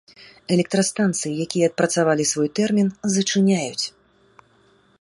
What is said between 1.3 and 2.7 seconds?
якія адпрацавалі свой